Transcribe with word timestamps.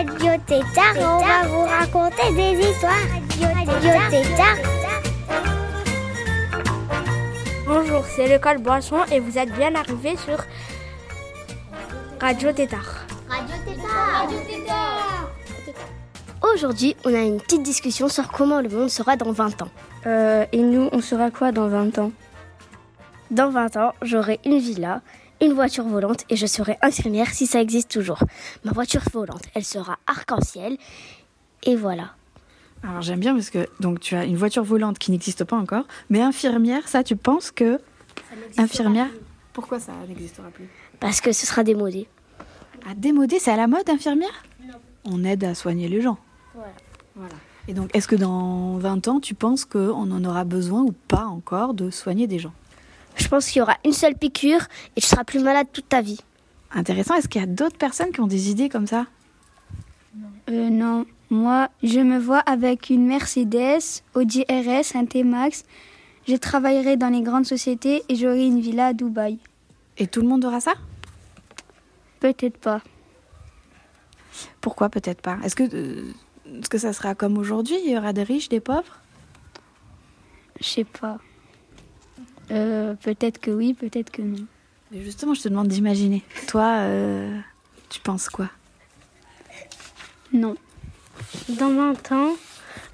Radio 0.00 0.30
Tétard 0.46 0.96
on 0.96 1.18
va 1.18 1.46
vous 1.46 1.60
raconter 1.60 2.32
des 2.34 2.70
histoires. 2.70 2.94
Radio 3.66 3.90
Tétard. 4.08 4.56
Bonjour, 7.66 8.02
c'est 8.06 8.26
l'école 8.26 8.62
Boisson 8.62 9.04
et 9.12 9.20
vous 9.20 9.36
êtes 9.36 9.52
bien 9.52 9.74
arrivés 9.74 10.16
sur 10.16 10.38
Radio 12.18 12.50
Tétard. 12.52 13.04
Radio 13.28 13.54
Tétard. 13.66 14.20
Radio 14.22 14.38
Tétard. 14.48 15.30
Aujourd'hui, 16.54 16.96
on 17.04 17.14
a 17.14 17.20
une 17.20 17.38
petite 17.38 17.62
discussion 17.62 18.08
sur 18.08 18.28
comment 18.28 18.62
le 18.62 18.70
monde 18.70 18.88
sera 18.88 19.16
dans 19.16 19.32
20 19.32 19.60
ans. 19.60 19.68
Euh, 20.06 20.46
et 20.50 20.62
nous, 20.62 20.88
on 20.92 21.02
sera 21.02 21.30
quoi 21.30 21.52
dans 21.52 21.68
20 21.68 21.98
ans? 21.98 22.12
Dans 23.30 23.50
20 23.50 23.76
ans, 23.76 23.92
j'aurai 24.00 24.40
une 24.46 24.60
villa, 24.60 25.02
une 25.40 25.52
voiture 25.52 25.84
volante 25.84 26.24
et 26.28 26.36
je 26.36 26.46
serai 26.46 26.78
infirmière 26.82 27.28
si 27.30 27.46
ça 27.46 27.60
existe 27.60 27.90
toujours. 27.90 28.22
Ma 28.64 28.72
voiture 28.72 29.02
volante, 29.12 29.42
elle 29.54 29.64
sera 29.64 29.98
arc-en-ciel 30.06 30.76
et 31.64 31.76
voilà. 31.76 32.14
Alors 32.82 33.02
j'aime 33.02 33.20
bien 33.20 33.34
parce 33.34 33.50
que 33.50 33.68
donc 33.80 34.00
tu 34.00 34.14
as 34.14 34.24
une 34.24 34.36
voiture 34.36 34.64
volante 34.64 34.98
qui 34.98 35.10
n'existe 35.10 35.44
pas 35.44 35.56
encore, 35.56 35.84
mais 36.08 36.20
infirmière, 36.20 36.88
ça 36.88 37.02
tu 37.02 37.16
penses 37.16 37.50
que 37.50 37.78
infirmière 38.56 39.08
Pourquoi 39.52 39.80
ça 39.80 39.92
n'existera 40.08 40.48
plus? 40.48 40.68
Parce 40.98 41.20
que 41.20 41.32
ce 41.32 41.46
sera 41.46 41.62
démodé. 41.62 42.08
À 42.88 42.94
démodé, 42.94 43.38
c'est 43.38 43.50
à 43.50 43.56
la 43.56 43.66
mode 43.66 43.88
infirmière? 43.88 44.44
On 45.04 45.24
aide 45.24 45.44
à 45.44 45.54
soigner 45.54 45.88
les 45.88 46.00
gens. 46.00 46.18
Voilà. 46.54 46.72
Voilà. 47.16 47.34
Et 47.68 47.74
donc 47.74 47.94
est-ce 47.94 48.08
que 48.08 48.16
dans 48.16 48.78
20 48.78 49.08
ans, 49.08 49.20
tu 49.20 49.34
penses 49.34 49.64
qu'on 49.64 50.10
en 50.10 50.24
aura 50.24 50.44
besoin 50.44 50.82
ou 50.82 50.92
pas 50.92 51.24
encore 51.24 51.74
de 51.74 51.90
soigner 51.90 52.26
des 52.26 52.38
gens? 52.38 52.52
Je 53.20 53.28
pense 53.28 53.50
qu'il 53.50 53.58
y 53.58 53.62
aura 53.62 53.76
une 53.84 53.92
seule 53.92 54.16
piqûre 54.16 54.66
et 54.96 55.00
tu 55.00 55.06
seras 55.06 55.24
plus 55.24 55.40
malade 55.40 55.66
toute 55.72 55.88
ta 55.88 56.00
vie. 56.00 56.20
Intéressant, 56.72 57.14
est-ce 57.14 57.28
qu'il 57.28 57.40
y 57.40 57.44
a 57.44 57.46
d'autres 57.46 57.76
personnes 57.76 58.12
qui 58.12 58.20
ont 58.20 58.26
des 58.26 58.50
idées 58.50 58.70
comme 58.70 58.86
ça? 58.86 59.06
Euh, 60.48 60.70
non, 60.70 61.04
moi, 61.28 61.68
je 61.82 62.00
me 62.00 62.18
vois 62.18 62.38
avec 62.38 62.88
une 62.88 63.06
Mercedes, 63.06 64.02
Audi 64.14 64.44
RS, 64.48 64.96
un 64.96 65.04
T-Max. 65.04 65.64
Je 66.26 66.34
travaillerai 66.34 66.96
dans 66.96 67.10
les 67.10 67.20
grandes 67.20 67.44
sociétés 67.44 68.02
et 68.08 68.16
j'aurai 68.16 68.46
une 68.46 68.60
villa 68.60 68.86
à 68.86 68.92
Dubaï. 68.94 69.38
Et 69.98 70.06
tout 70.06 70.22
le 70.22 70.28
monde 70.28 70.44
aura 70.46 70.60
ça? 70.60 70.72
Peut-être 72.20 72.56
pas. 72.56 72.80
Pourquoi 74.62 74.88
peut-être 74.88 75.20
pas? 75.20 75.38
Est-ce 75.44 75.56
que, 75.56 75.64
euh, 75.74 76.12
est-ce 76.46 76.70
que 76.70 76.78
ça 76.78 76.94
sera 76.94 77.14
comme 77.14 77.36
aujourd'hui? 77.36 77.76
Il 77.84 77.92
y 77.92 77.98
aura 77.98 78.14
des 78.14 78.22
riches, 78.22 78.48
des 78.48 78.60
pauvres? 78.60 78.98
Je 80.58 80.66
sais 80.66 80.84
pas. 80.84 81.18
Euh, 82.50 82.94
peut-être 82.94 83.38
que 83.38 83.50
oui, 83.50 83.74
peut-être 83.74 84.10
que 84.10 84.22
non. 84.22 84.46
Mais 84.90 85.02
justement, 85.02 85.34
je 85.34 85.42
te 85.42 85.48
demande 85.48 85.68
d'imaginer. 85.68 86.22
Toi, 86.48 86.66
euh, 86.80 87.38
tu 87.88 88.00
penses 88.00 88.28
quoi? 88.28 88.48
Non. 90.32 90.56
Dans 91.48 91.70
20 91.70 92.12
ans, 92.12 92.36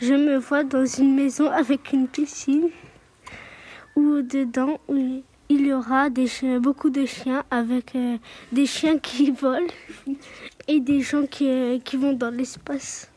je 0.01 0.13
me 0.13 0.37
vois 0.37 0.65
dans 0.65 0.85
une 0.85 1.15
maison 1.15 1.51
avec 1.51 1.93
une 1.93 2.09
piscine 2.09 2.69
où 3.95 4.21
dedans 4.21 4.79
il 4.89 5.67
y 5.67 5.73
aura 5.73 6.11
des 6.11 6.27
chiens, 6.27 6.61
beaucoup 6.61 6.91
de 6.91 7.07
chiens 7.07 7.45
avec 7.51 7.95
euh, 7.95 8.19
des 8.53 8.67
chiens 8.67 8.99
qui 8.99 9.31
volent 9.41 9.67
et 10.69 10.81
des 10.81 11.01
gens 11.01 11.27
qui, 11.27 11.81
qui 11.85 11.97
vont 11.97 12.13
dans 12.13 12.31
l'espace. 12.31 13.11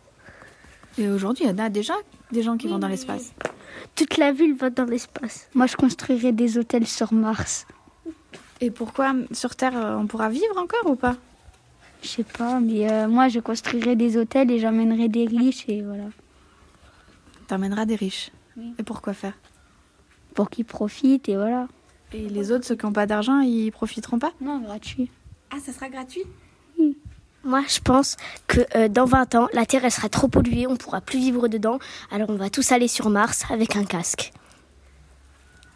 Et 0.97 1.07
aujourd'hui, 1.09 1.45
il 1.45 1.49
y 1.49 1.53
en 1.53 1.57
a 1.57 1.69
déjà 1.69 1.95
des 2.31 2.43
gens 2.43 2.57
qui 2.57 2.67
vont 2.67 2.79
dans 2.79 2.87
l'espace. 2.87 3.33
Toute 3.95 4.17
la 4.17 4.31
ville 4.31 4.55
va 4.55 4.69
dans 4.69 4.85
l'espace. 4.85 5.49
Moi, 5.53 5.67
je 5.67 5.75
construirai 5.75 6.31
des 6.31 6.57
hôtels 6.57 6.87
sur 6.87 7.13
Mars. 7.13 7.65
Et 8.61 8.71
pourquoi 8.71 9.13
sur 9.31 9.55
Terre, 9.55 9.77
euh, 9.77 9.97
on 9.97 10.07
pourra 10.07 10.29
vivre 10.29 10.57
encore 10.57 10.91
ou 10.91 10.95
pas? 10.95 11.15
Je 12.01 12.07
sais 12.07 12.23
pas, 12.23 12.59
mais 12.59 12.91
euh, 12.91 13.07
moi, 13.07 13.27
je 13.27 13.39
construirai 13.39 13.95
des 13.95 14.17
hôtels 14.17 14.51
et 14.51 14.59
j'emmènerai 14.59 15.09
des 15.09 15.25
riches 15.25 15.67
et 15.67 15.81
voilà. 15.81 16.05
T'emmèneras 17.47 17.85
des 17.85 17.95
riches. 17.95 18.31
Oui. 18.57 18.73
Et 18.77 18.83
pourquoi 18.83 19.13
faire? 19.13 19.33
Pour 20.33 20.49
qu'ils 20.49 20.65
profitent 20.65 21.27
et 21.29 21.35
voilà. 21.35 21.67
Et 22.13 22.27
les 22.29 22.51
autres, 22.51 22.65
ceux 22.65 22.75
qui 22.75 22.85
n'ont 22.85 22.93
pas 22.93 23.05
d'argent, 23.05 23.39
ils 23.39 23.71
profiteront 23.71 24.19
pas? 24.19 24.33
Non, 24.41 24.59
gratuit. 24.59 25.09
Ah, 25.51 25.59
ça 25.59 25.71
sera 25.71 25.89
gratuit? 25.89 26.23
Moi, 27.43 27.63
je 27.67 27.79
pense 27.79 28.17
que 28.47 28.59
euh, 28.75 28.89
dans 28.89 29.05
20 29.05 29.35
ans, 29.35 29.47
la 29.53 29.65
Terre 29.65 29.85
elle 29.85 29.91
sera 29.91 30.09
trop 30.09 30.27
polluée, 30.27 30.67
on 30.67 30.75
pourra 30.75 30.99
plus 31.01 31.19
vivre 31.19 31.47
dedans. 31.47 31.79
Alors 32.11 32.29
on 32.29 32.35
va 32.35 32.49
tous 32.49 32.71
aller 32.71 32.87
sur 32.89 33.09
Mars 33.09 33.45
avec 33.49 33.75
un 33.75 33.85
casque. 33.85 34.31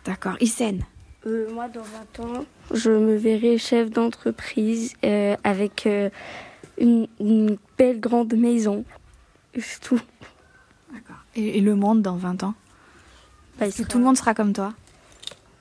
D'accord. 0.05 0.35
Isen 0.41 0.81
Euh, 1.25 1.49
moi, 1.53 1.69
dans 1.69 1.83
20 1.83 2.25
ans, 2.25 2.45
je 2.73 2.91
me 2.91 3.15
verrai 3.15 3.57
chef 3.57 3.89
d'entreprise 3.89 4.93
euh, 5.05 5.37
avec 5.45 5.85
euh, 5.87 6.09
une, 6.77 7.07
une 7.21 7.57
belle 7.77 8.01
grande 8.01 8.33
maison. 8.33 8.83
Et 9.53 9.61
C'est 9.61 9.79
tout. 9.79 10.01
D'accord. 10.91 11.15
Et, 11.35 11.59
et 11.59 11.61
le 11.61 11.75
monde 11.75 12.01
dans 12.01 12.17
20 12.17 12.43
ans? 12.43 12.53
Bah, 13.57 13.65
il 13.65 13.69
Est-ce 13.69 13.77
que 13.77 13.83
sera- 13.83 13.89
tout 13.91 13.97
le 13.99 14.03
monde 14.03 14.17
sera 14.17 14.33
comme 14.33 14.51
toi 14.51 14.73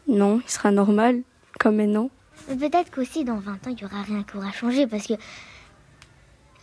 Non, 0.09 0.41
il 0.45 0.51
sera 0.51 0.73
normal, 0.73 1.23
comme 1.61 1.77
maintenant. 1.77 2.11
Peut-être 2.49 2.91
qu'aussi 2.91 3.23
dans 3.25 3.37
20 3.39 3.53
ans, 3.53 3.71
il 3.71 3.77
n'y 3.77 3.85
aura 3.85 4.03
rien 4.03 4.25
qui 4.25 4.37
aura 4.37 4.51
changé 4.51 4.89
parce 4.89 5.07
que 5.07 5.15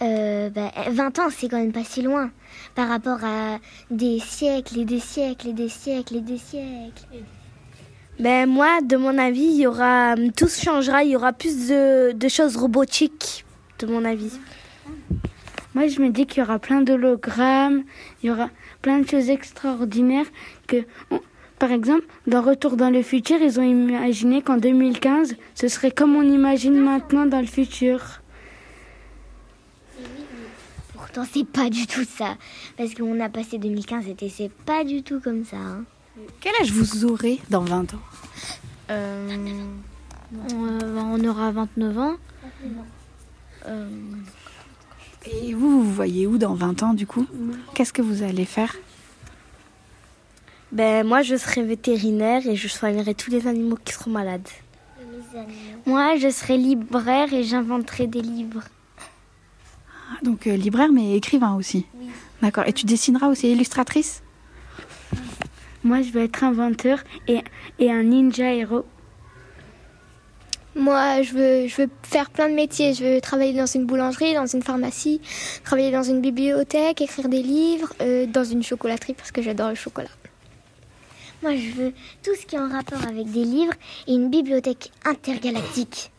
euh, 0.01 0.49
bah, 0.49 0.71
20 0.89 1.19
ans, 1.19 1.27
c'est 1.29 1.47
quand 1.49 1.57
même 1.59 1.71
pas 1.71 1.83
si 1.83 2.01
loin 2.01 2.31
par 2.75 2.87
rapport 2.87 3.23
à 3.23 3.59
des 3.91 4.19
siècles 4.19 4.79
et 4.79 4.85
des 4.85 4.99
siècles 4.99 5.49
et 5.49 5.53
des 5.53 5.69
siècles 5.69 6.17
et 6.17 6.21
des 6.21 6.37
siècles. 6.37 7.23
Ben 8.19 8.49
moi, 8.49 8.81
de 8.81 8.97
mon 8.97 9.17
avis, 9.17 9.45
il 9.45 9.61
y 9.61 9.67
aura 9.67 10.13
hum, 10.13 10.31
tout 10.31 10.49
changera, 10.49 11.03
il 11.03 11.11
y 11.11 11.15
aura 11.15 11.31
plus 11.33 11.67
de, 11.69 12.11
de 12.11 12.27
choses 12.27 12.57
robotiques, 12.57 13.45
de 13.79 13.85
mon 13.87 14.03
avis. 14.05 14.31
Moi, 15.75 15.87
je 15.87 16.01
me 16.01 16.09
dis 16.09 16.25
qu'il 16.25 16.39
y 16.39 16.41
aura 16.45 16.59
plein 16.59 16.81
d'hologrammes, 16.81 17.83
il 18.23 18.27
y 18.27 18.31
aura 18.31 18.49
plein 18.81 18.99
de 18.99 19.07
choses 19.07 19.29
extraordinaires. 19.29 20.25
Que, 20.67 20.77
on- 21.11 21.21
par 21.59 21.71
exemple, 21.71 22.05
dans 22.25 22.41
Retour 22.41 22.77
dans 22.77 22.89
le 22.89 23.01
futur, 23.03 23.37
ils 23.41 23.59
ont 23.59 23.63
imaginé 23.63 24.41
qu'en 24.41 24.57
2015, 24.57 25.35
ce 25.55 25.67
serait 25.67 25.91
comme 25.91 26.15
on 26.15 26.23
imagine 26.23 26.77
maintenant 26.79 27.25
dans 27.25 27.41
le 27.41 27.47
futur. 27.47 28.18
Pourtant, 31.11 31.27
c'est 31.33 31.45
pas 31.47 31.69
du 31.69 31.87
tout 31.87 32.03
ça 32.03 32.35
parce 32.77 32.93
qu'on 32.93 33.19
a 33.19 33.29
passé 33.29 33.57
2015 33.57 34.05
et 34.21 34.29
c'est 34.29 34.51
pas 34.51 34.83
du 34.83 35.01
tout 35.01 35.19
comme 35.19 35.43
ça. 35.43 35.57
hein. 35.57 35.83
Quel 36.39 36.53
âge 36.61 36.71
vous 36.71 37.05
aurez 37.05 37.39
dans 37.49 37.61
20 37.61 37.93
ans? 37.95 37.99
Euh, 38.91 39.35
on, 40.53 40.65
euh, 40.65 40.95
on 40.95 41.23
aura 41.27 41.51
29 41.51 41.97
ans. 41.97 42.15
Euh, 43.67 43.89
Et 45.31 45.53
vous, 45.53 45.69
vous 45.81 45.83
vous 45.83 45.93
voyez 45.93 46.27
où 46.27 46.37
dans 46.37 46.53
20 46.53 46.83
ans 46.83 46.93
du 46.93 47.07
coup? 47.07 47.25
Qu'est-ce 47.73 47.93
que 47.93 48.01
vous 48.01 48.21
allez 48.23 48.45
faire? 48.45 48.75
Ben 50.71 51.05
moi, 51.07 51.23
je 51.23 51.35
serai 51.35 51.63
vétérinaire 51.63 52.45
et 52.47 52.55
je 52.55 52.67
soignerai 52.67 53.15
tous 53.15 53.31
les 53.31 53.47
animaux 53.47 53.77
qui 53.83 53.93
seront 53.93 54.11
malades. 54.11 54.47
Moi, 55.85 56.17
je 56.17 56.29
serai 56.29 56.57
libraire 56.57 57.33
et 57.33 57.43
j'inventerai 57.43 58.05
des 58.07 58.21
livres. 58.21 58.63
Donc 60.23 60.47
euh, 60.47 60.55
libraire 60.55 60.91
mais 60.91 61.15
écrivain 61.15 61.55
aussi. 61.55 61.85
D'accord. 62.41 62.65
Et 62.67 62.73
tu 62.73 62.85
dessineras 62.85 63.27
aussi 63.27 63.51
illustratrice? 63.51 64.23
Moi, 65.83 66.01
je 66.01 66.11
veux 66.11 66.23
être 66.23 66.43
inventeur 66.43 66.99
et, 67.27 67.39
et 67.79 67.91
un 67.91 68.03
ninja 68.03 68.53
héros. 68.53 68.85
Moi, 70.75 71.21
je 71.21 71.33
veux, 71.33 71.67
je 71.67 71.81
veux 71.81 71.89
faire 72.03 72.29
plein 72.29 72.49
de 72.49 72.53
métiers. 72.53 72.93
Je 72.93 73.03
veux 73.03 73.21
travailler 73.21 73.53
dans 73.53 73.65
une 73.65 73.85
boulangerie, 73.85 74.33
dans 74.33 74.45
une 74.45 74.61
pharmacie, 74.61 75.19
travailler 75.63 75.91
dans 75.91 76.03
une 76.03 76.21
bibliothèque, 76.21 77.01
écrire 77.01 77.29
des 77.29 77.41
livres, 77.41 77.93
euh, 78.01 78.25
dans 78.25 78.43
une 78.43 78.63
chocolaterie 78.63 79.13
parce 79.13 79.31
que 79.31 79.41
j'adore 79.41 79.69
le 79.69 79.75
chocolat. 79.75 80.09
Moi, 81.41 81.55
je 81.55 81.71
veux 81.71 81.93
tout 82.23 82.35
ce 82.39 82.45
qui 82.45 82.55
est 82.55 82.59
en 82.59 82.69
rapport 82.69 83.01
avec 83.07 83.31
des 83.31 83.45
livres 83.45 83.73
et 84.07 84.13
une 84.13 84.29
bibliothèque 84.29 84.91
intergalactique. 85.05 86.11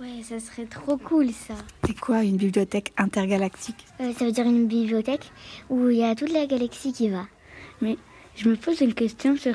Ouais, 0.00 0.22
ça 0.22 0.40
serait 0.40 0.66
trop 0.66 0.96
cool 0.96 1.30
ça. 1.30 1.54
C'est 1.86 1.98
quoi 1.98 2.22
une 2.22 2.36
bibliothèque 2.36 2.92
intergalactique? 2.96 3.86
Euh, 4.00 4.12
ça 4.18 4.24
veut 4.24 4.32
dire 4.32 4.46
une 4.46 4.66
bibliothèque 4.66 5.30
où 5.70 5.88
il 5.88 5.98
y 5.98 6.02
a 6.04 6.14
toute 6.14 6.32
la 6.32 6.46
galaxie 6.46 6.92
qui 6.92 7.08
va. 7.08 7.26
Mais 7.80 7.96
je 8.36 8.48
me 8.48 8.56
pose 8.56 8.80
une 8.80 8.94
question 8.94 9.36
sur 9.36 9.54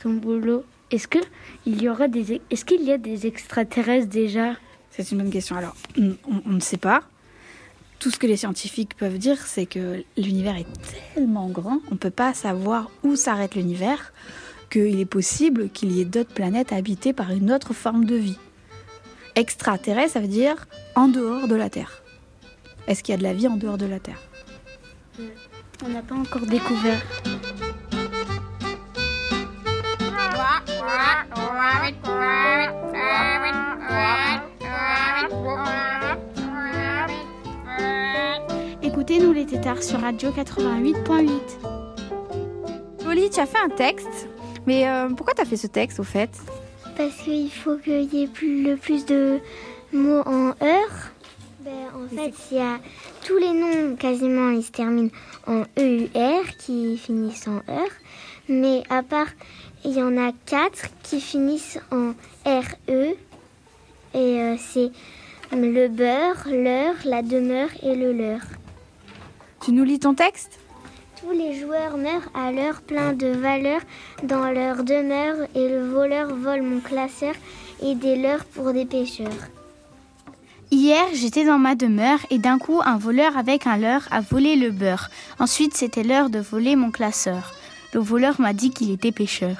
ton 0.00 0.10
boulot. 0.14 0.64
Est-ce 0.90 1.08
que 1.08 1.18
il 1.66 1.82
y 1.82 1.88
aura 1.88 2.08
des, 2.08 2.40
est-ce 2.50 2.64
qu'il 2.64 2.82
y 2.82 2.92
a 2.92 2.98
des 2.98 3.26
extraterrestres 3.26 4.08
déjà? 4.08 4.54
C'est 4.90 5.10
une 5.12 5.18
bonne 5.18 5.30
question. 5.30 5.56
Alors, 5.56 5.74
on- 5.98 6.16
on 6.46 6.52
ne 6.52 6.60
sait 6.60 6.78
pas. 6.78 7.02
tout 7.98 8.10
ce 8.10 8.18
que 8.18 8.26
les 8.26 8.36
scientifiques 8.36 8.94
peuvent 8.94 9.16
dire, 9.18 9.40
c'est 9.46 9.64
que 9.64 10.04
l'univers 10.18 10.54
est 10.58 10.66
tellement 11.14 11.48
grand, 11.48 11.80
on 11.90 11.94
ne 11.94 11.98
peut 11.98 12.10
pas 12.10 12.34
savoir 12.34 12.90
où 13.02 13.16
s'arrête 13.16 13.54
l'univers, 13.54 14.12
qu'il 14.70 15.00
est 15.00 15.06
possible 15.06 15.70
qu'il 15.70 15.92
y 15.92 16.02
ait 16.02 16.04
d'autres 16.04 16.34
planètes 16.34 16.72
habitées 16.74 17.14
par 17.14 17.30
une 17.30 17.50
autre 17.50 17.72
forme 17.72 18.04
de 18.04 18.16
vie. 18.16 18.36
Extraterrestre, 19.36 20.14
ça 20.14 20.20
veut 20.20 20.28
dire 20.28 20.66
en 20.94 21.08
dehors 21.08 21.46
de 21.46 21.54
la 21.54 21.68
Terre. 21.68 22.02
Est-ce 22.88 23.02
qu'il 23.02 23.12
y 23.12 23.14
a 23.14 23.18
de 23.18 23.22
la 23.22 23.34
vie 23.34 23.48
en 23.48 23.56
dehors 23.56 23.76
de 23.76 23.84
la 23.84 24.00
Terre? 24.00 24.22
On 25.84 25.90
n'a 25.90 26.00
pas 26.00 26.14
encore 26.14 26.46
découvert. 26.46 27.02
Écoutez-nous 38.82 39.34
les 39.34 39.44
tétards 39.44 39.82
sur 39.82 40.00
Radio 40.00 40.30
88.8. 40.30 41.30
Oli, 43.06 43.28
tu 43.28 43.38
as 43.38 43.44
fait 43.44 43.58
un 43.58 43.68
texte, 43.68 44.30
mais 44.66 44.88
euh, 44.88 45.10
pourquoi 45.10 45.34
tu 45.34 45.42
as 45.42 45.44
fait 45.44 45.58
ce 45.58 45.66
texte 45.66 46.00
au 46.00 46.04
fait? 46.04 46.30
Parce 46.96 47.14
qu'il 47.16 47.50
faut 47.50 47.76
qu'il 47.76 48.12
y 48.14 48.22
ait 48.22 48.26
plus, 48.26 48.62
le 48.62 48.76
plus 48.76 49.04
de 49.04 49.38
mots 49.92 50.22
en 50.24 50.48
heure. 50.62 51.12
Ben, 51.60 51.72
en 51.94 52.08
fait, 52.08 52.32
il 52.50 52.56
y 52.56 52.60
a 52.60 52.78
tous 53.24 53.36
les 53.36 53.52
noms 53.52 53.96
quasiment, 53.96 54.50
ils 54.50 54.62
se 54.62 54.72
terminent 54.72 55.10
en 55.46 55.64
EUR 55.78 56.44
qui 56.58 56.96
finissent 56.96 57.48
en 57.48 57.56
heure. 57.70 57.90
Mais 58.48 58.82
à 58.88 59.02
part, 59.02 59.28
il 59.84 59.92
y 59.92 60.02
en 60.02 60.16
a 60.16 60.32
quatre 60.46 60.88
qui 61.02 61.20
finissent 61.20 61.78
en 61.90 62.14
RE. 62.46 63.14
Et 64.14 64.40
euh, 64.40 64.56
c'est 64.58 64.90
le 65.52 65.88
beurre, 65.88 66.46
l'heure, 66.46 66.94
la 67.04 67.22
demeure 67.22 67.70
et 67.82 67.94
le 67.94 68.12
leur. 68.12 68.40
Tu 69.62 69.72
nous 69.72 69.84
lis 69.84 69.98
ton 69.98 70.14
texte? 70.14 70.58
Tous 71.20 71.30
les 71.30 71.58
joueurs 71.58 71.96
meurent 71.96 72.28
à 72.34 72.52
l'heure 72.52 72.82
plein 72.82 73.14
de 73.14 73.28
valeur 73.28 73.80
dans 74.22 74.50
leur 74.50 74.84
demeure 74.84 75.48
et 75.54 75.66
le 75.66 75.88
voleur 75.88 76.34
vole 76.34 76.60
mon 76.60 76.80
classeur 76.80 77.34
et 77.82 77.94
des 77.94 78.16
leurs 78.16 78.44
pour 78.44 78.74
des 78.74 78.84
pêcheurs. 78.84 79.48
Hier, 80.70 81.04
j'étais 81.14 81.44
dans 81.44 81.58
ma 81.58 81.74
demeure 81.74 82.18
et 82.30 82.38
d'un 82.38 82.58
coup, 82.58 82.82
un 82.84 82.98
voleur 82.98 83.38
avec 83.38 83.66
un 83.66 83.78
leurre 83.78 84.06
a 84.10 84.20
volé 84.20 84.56
le 84.56 84.70
beurre. 84.70 85.08
Ensuite, 85.38 85.74
c'était 85.74 86.02
l'heure 86.02 86.28
de 86.28 86.38
voler 86.38 86.76
mon 86.76 86.90
classeur. 86.90 87.54
Le 87.94 88.00
voleur 88.00 88.38
m'a 88.38 88.52
dit 88.52 88.70
qu'il 88.70 88.90
était 88.90 89.12
pêcheur. 89.12 89.56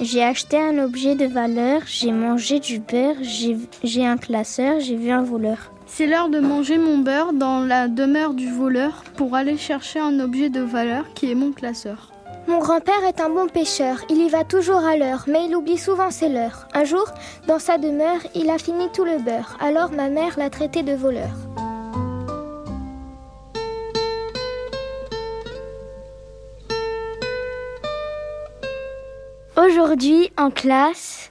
J'ai 0.00 0.22
acheté 0.22 0.58
un 0.58 0.78
objet 0.82 1.14
de 1.14 1.26
valeur, 1.26 1.82
j'ai 1.86 2.12
mangé 2.12 2.58
du 2.58 2.78
beurre, 2.78 3.16
j'ai 3.20 3.56
j'ai 3.84 4.06
un 4.06 4.16
classeur, 4.16 4.80
j'ai 4.80 4.96
vu 4.96 5.10
un 5.10 5.22
voleur. 5.22 5.70
C'est 5.88 6.06
l'heure 6.06 6.28
de 6.28 6.40
manger 6.40 6.78
mon 6.78 6.98
beurre 6.98 7.32
dans 7.32 7.60
la 7.60 7.86
demeure 7.86 8.34
du 8.34 8.50
voleur 8.50 9.04
pour 9.16 9.36
aller 9.36 9.56
chercher 9.56 10.00
un 10.00 10.18
objet 10.18 10.50
de 10.50 10.60
valeur 10.60 11.04
qui 11.14 11.30
est 11.30 11.36
mon 11.36 11.52
classeur. 11.52 12.12
Mon 12.48 12.58
grand-père 12.58 13.04
est 13.08 13.20
un 13.20 13.28
bon 13.28 13.46
pêcheur, 13.46 14.04
il 14.10 14.18
y 14.18 14.28
va 14.28 14.44
toujours 14.44 14.84
à 14.84 14.96
l'heure, 14.96 15.24
mais 15.28 15.46
il 15.46 15.54
oublie 15.54 15.78
souvent 15.78 16.10
ses 16.10 16.28
leurres. 16.28 16.68
Un 16.74 16.84
jour, 16.84 17.06
dans 17.46 17.58
sa 17.60 17.78
demeure, 17.78 18.20
il 18.34 18.50
a 18.50 18.58
fini 18.58 18.88
tout 18.92 19.04
le 19.04 19.18
beurre, 19.18 19.56
alors 19.60 19.92
ma 19.92 20.08
mère 20.08 20.38
l'a 20.38 20.50
traité 20.50 20.82
de 20.82 20.92
voleur. 20.92 21.30
Aujourd'hui, 29.56 30.30
en 30.36 30.50
classe, 30.50 31.30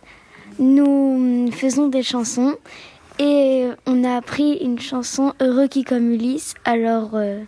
nous 0.59 1.51
faisons 1.51 1.87
des 1.87 2.03
chansons 2.03 2.55
et 3.19 3.67
on 3.85 4.03
a 4.03 4.17
appris 4.17 4.53
une 4.53 4.79
chanson 4.79 5.33
Heureux 5.41 5.67
qui 5.67 5.83
comme 5.83 6.11
Ulysse. 6.11 6.53
Alors, 6.65 7.11
euh, 7.13 7.41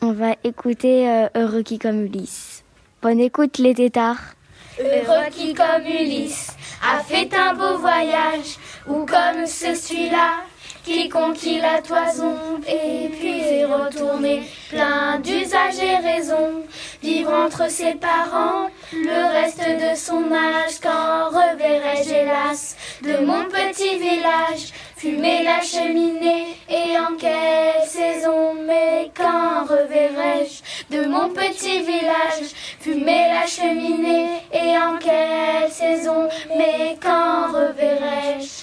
on 0.00 0.12
va 0.12 0.34
écouter 0.44 1.08
euh, 1.08 1.28
Heureux 1.34 1.62
qui 1.62 1.78
comme 1.78 2.04
Ulysse. 2.04 2.64
Bonne 3.02 3.20
écoute, 3.20 3.58
les 3.58 3.74
tétards. 3.74 4.34
Heureux 4.80 5.28
qui 5.30 5.54
comme 5.54 5.86
Ulysse 5.86 6.56
a 6.82 7.00
fait 7.00 7.30
un 7.34 7.54
beau 7.54 7.78
voyage, 7.78 8.58
ou 8.88 9.04
comme 9.04 9.46
ce 9.46 9.74
celui-là, 9.74 10.44
qui 10.84 11.08
conquit 11.08 11.60
la 11.60 11.80
toison, 11.80 12.36
et 12.66 13.08
puis 13.08 13.40
est 13.40 13.64
retourné 13.64 14.42
plein 14.70 15.20
d'usage 15.20 15.78
et 15.78 15.96
raison, 15.96 16.64
vivre 17.02 17.32
entre 17.32 17.70
ses 17.70 17.94
parents, 17.94 18.68
le 18.92 19.32
reste 19.32 19.60
de 19.60 19.96
son 19.96 20.32
âge, 20.32 20.80
quand 20.82 21.28
reverrai-je 21.28 22.10
hélas 22.10 22.76
de 23.02 23.24
mon 23.24 23.44
petit 23.44 23.98
village, 23.98 24.72
fumer 25.02 25.42
la 25.42 25.60
cheminée, 25.60 26.54
et 26.68 26.96
en 26.96 27.16
quelle 27.18 27.84
saison, 27.84 28.54
mais 28.54 29.10
quand 29.16 29.64
reverrai-je 29.64 30.62
de 30.96 31.08
mon 31.08 31.28
petit 31.30 31.80
village, 31.82 32.54
fumer 32.78 33.26
la 33.34 33.44
cheminée, 33.44 34.28
et 34.52 34.78
en 34.78 34.96
quelle 34.98 35.72
saison, 35.72 36.28
mais 36.56 36.96
quand 37.02 37.48
reverrai-je? 37.52 38.62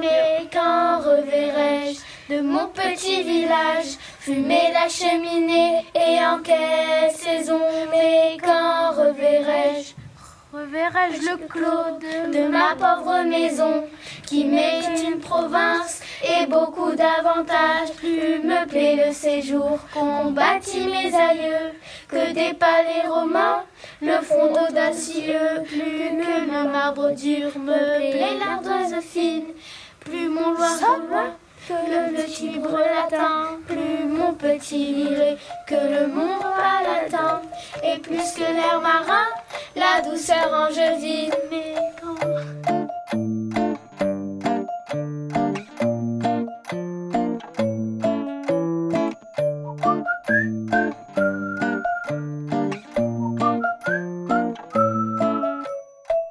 Mais 0.00 0.48
quand 0.52 0.98
reverrai-je 0.98 2.00
de 2.34 2.40
mon 2.40 2.66
petit 2.66 3.22
village? 3.22 3.96
Fumer 4.18 4.72
la 4.72 4.88
cheminée 4.88 5.84
et 5.94 6.18
en 6.24 6.38
quelle 6.42 7.12
saison? 7.12 7.60
Mais 7.92 8.36
quand 8.42 8.90
reverrai-je 8.96 10.01
Reverrai-je 10.52 11.30
le 11.30 11.48
clos 11.48 11.98
de 12.30 12.46
ma 12.48 12.74
pauvre 12.76 13.22
maison 13.24 13.84
qui 14.26 14.44
m'est 14.44 15.02
une 15.02 15.18
province 15.18 16.02
et 16.22 16.44
beaucoup 16.44 16.92
d'avantages? 16.92 17.92
Plus 17.96 18.38
me 18.44 18.66
plaît 18.68 19.02
le 19.06 19.14
séjour 19.14 19.78
qu'ont 19.94 20.30
bâti 20.30 20.84
mes 20.84 21.14
aïeux 21.14 21.72
que 22.06 22.34
des 22.34 22.52
palais 22.52 23.08
romains 23.08 23.64
le 24.02 24.20
front 24.20 24.52
audacieux, 24.68 25.62
plus 25.66 25.80
que 25.80 26.50
le 26.52 26.70
marbre 26.70 27.12
dur 27.12 27.56
me 27.58 28.10
plaît 28.10 28.38
l'ardoise 28.38 29.02
fine, 29.02 29.46
plus 30.00 30.28
mon 30.28 30.50
loin 30.50 31.32
que 31.68 32.16
le 32.16 32.24
tibre 32.24 32.78
latin, 32.78 33.58
plus 33.66 34.04
mon 34.08 34.34
petit 34.34 34.94
viré 34.94 35.36
que 35.66 35.74
le 35.74 36.06
mont 36.08 36.38
palatin, 36.40 37.42
et 37.82 37.98
plus 37.98 38.32
que 38.32 38.40
l'air 38.40 38.80
marin, 38.80 39.26
la 39.76 40.02
douceur 40.08 40.52
angevine. 40.52 41.30
Mais 41.50 41.74
quand 42.00 42.12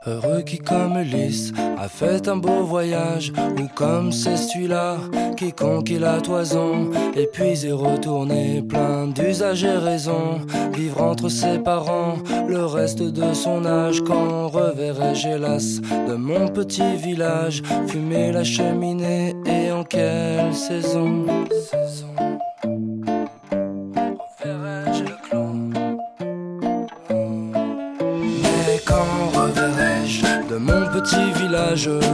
Heureux 0.07 0.41
qui 0.41 0.57
comme 0.57 0.97
Ulysse 0.97 1.53
a 1.81 1.89
fait 1.89 2.27
un 2.27 2.37
beau 2.37 2.63
voyage, 2.63 3.33
ou 3.59 3.67
comme 3.73 4.11
c'est 4.11 4.37
celui-là 4.37 4.97
qui 5.35 5.51
conquit 5.51 5.97
la 5.97 6.21
toison, 6.21 6.91
et 7.15 7.25
puis 7.25 7.65
est 7.65 7.71
retourné 7.71 8.61
plein 8.61 9.07
d'usage 9.07 9.63
et 9.63 9.77
raison, 9.77 10.41
vivre 10.75 11.01
entre 11.01 11.27
ses 11.27 11.57
parents 11.57 12.17
le 12.47 12.65
reste 12.65 13.01
de 13.01 13.33
son 13.33 13.65
âge, 13.65 13.99
quand 14.01 14.49
reverrai-je 14.49 15.29
hélas 15.29 15.81
de 16.07 16.13
mon 16.13 16.49
petit 16.49 16.95
village, 16.97 17.63
fumer 17.87 18.31
la 18.31 18.43
cheminée, 18.43 19.33
et 19.47 19.71
en 19.71 19.83
quelle 19.83 20.53
saison 20.53 21.25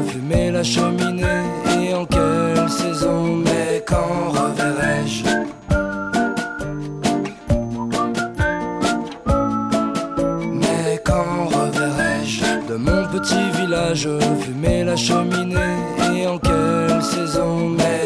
fumer 0.08 0.52
la 0.52 0.64
cheminée 0.64 1.44
et 1.80 1.94
en 1.94 2.06
quelle 2.06 2.70
saison 2.70 3.38
Mais 3.46 3.84
quand 3.86 4.32
reverrai-je? 4.32 5.24
Mais 10.62 11.02
quand 11.04 11.46
reverrai-je? 11.58 12.44
De 12.70 12.76
mon 12.76 13.04
petit 13.14 13.50
village 13.60 14.08
fumer 14.42 14.84
la 14.84 14.96
cheminée 14.96 15.78
et 16.14 16.28
en 16.28 16.38
quelle 16.38 17.02
saison 17.02 17.70
Mais 17.70 17.97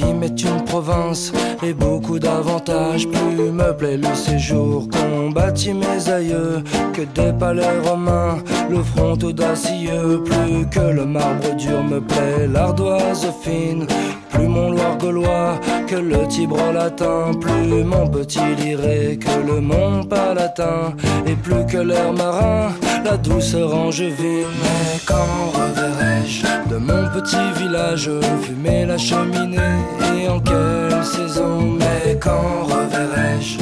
qui 0.00 0.12
m'est 0.14 0.42
une 0.42 0.64
province 0.64 1.32
et 1.62 1.72
beaucoup 1.72 2.18
d'avantages. 2.18 3.06
Plus 3.08 3.50
me 3.50 3.72
plaît 3.76 3.96
le 3.96 4.14
séjour 4.14 4.88
qu'ont 4.88 5.30
bâti 5.30 5.72
mes 5.74 6.10
aïeux 6.10 6.62
Que 6.92 7.02
des 7.02 7.32
palais 7.38 7.78
romains, 7.84 8.38
le 8.70 8.82
front 8.82 9.18
audacieux. 9.22 10.22
Plus 10.24 10.66
que 10.70 10.80
le 10.80 11.04
marbre 11.04 11.54
dur 11.56 11.82
me 11.82 12.00
plaît 12.00 12.46
l'ardoise 12.52 13.26
fine 13.42 13.86
Plus 14.30 14.48
mon 14.48 14.70
Loire 14.70 14.96
gaulois 14.98 15.60
que 15.86 15.96
le 15.96 16.26
Tibre 16.28 16.72
latin, 16.72 17.32
plus 17.40 17.82
mon 17.82 18.06
petit 18.08 18.54
liré 18.56 19.18
que 19.18 19.46
le 19.46 19.60
Mont 19.60 20.04
Palatin, 20.04 20.94
et 21.26 21.34
plus 21.34 21.66
que 21.66 21.78
l'air 21.78 22.12
marin, 22.12 22.70
la 23.04 23.16
douceur 23.16 23.74
angevine. 23.74 24.46
Mais 24.62 25.00
quand 25.04 25.50
reverrai-je 25.52 26.59
de 26.70 26.76
mon 26.76 27.08
petit 27.08 27.52
village 27.60 28.10
fumer 28.42 28.86
la 28.86 28.96
cheminée 28.96 29.78
et 30.14 30.28
en 30.28 30.38
quelle 30.38 31.04
saison 31.04 31.76
Mais 31.78 32.16
quand 32.18 32.64
reverrai-je? 32.64 33.58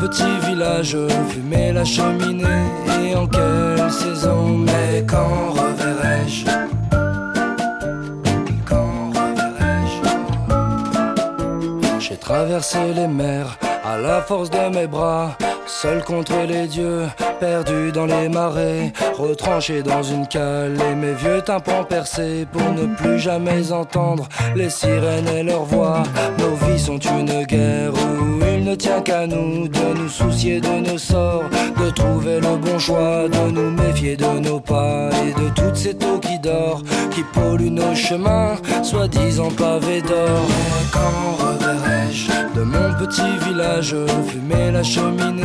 Petit 0.00 0.38
village, 0.46 0.98
fumer 1.30 1.72
la 1.72 1.84
cheminée 1.84 2.66
et 3.00 3.14
en 3.16 3.26
quelle 3.26 3.90
saison, 3.90 4.58
mais 4.58 5.02
quand 5.06 5.52
reverrai-je? 5.52 6.44
Quand 8.66 9.10
reverrai-je? 9.16 10.00
J'ai 12.00 12.18
traversé 12.18 12.92
les 12.94 13.08
mers 13.08 13.56
à 13.84 13.98
la 13.98 14.20
force 14.22 14.50
de 14.50 14.74
mes 14.74 14.86
bras 14.86 15.36
seul 15.66 16.02
contre 16.04 16.34
les 16.46 16.66
dieux, 16.66 17.02
perdu 17.40 17.92
dans 17.92 18.06
les 18.06 18.28
marais, 18.28 18.92
retranché 19.18 19.82
dans 19.82 20.02
une 20.02 20.26
cale 20.26 20.76
et 20.90 20.94
mes 20.94 21.12
vieux 21.12 21.40
tympans 21.42 21.84
percés 21.84 22.46
pour 22.50 22.72
ne 22.72 22.94
plus 22.94 23.18
jamais 23.18 23.72
entendre 23.72 24.28
les 24.54 24.70
sirènes 24.70 25.28
et 25.28 25.42
leurs 25.42 25.64
voix. 25.64 26.02
Nos 26.38 26.54
vies 26.66 26.78
sont 26.78 26.98
une 26.98 27.44
guerre 27.44 27.92
où 27.92 28.40
il 28.56 28.64
ne 28.64 28.74
tient 28.74 29.00
qu'à 29.00 29.26
nous 29.26 29.68
de 29.68 29.98
nous 29.98 30.08
soucier 30.08 30.60
de 30.60 30.90
nos 30.90 30.98
sorts, 30.98 31.44
de 31.78 31.90
trouver 31.90 32.40
le 32.40 32.56
bon 32.56 32.78
choix, 32.78 33.28
de 33.28 33.50
nous 33.50 33.70
méfier 33.70 34.16
de 34.16 34.38
nos 34.40 34.60
pas 34.60 35.10
et 35.26 35.32
de 35.32 35.48
toutes 35.50 35.76
ces 35.76 35.94
taux 35.94 36.18
qui 36.18 36.38
dorent, 36.38 36.82
qui 37.10 37.22
polluent 37.32 37.70
nos 37.70 37.94
chemins, 37.94 38.56
soi-disant 38.82 39.50
pavés 39.50 40.02
d'or. 40.02 40.48
Quand 40.92 41.44
reverrai-je 41.44 42.43
de 42.64 42.70
mon 42.70 42.94
petit 42.94 43.36
village 43.46 43.94
fumer 44.26 44.70
la 44.72 44.82
cheminée? 44.82 45.42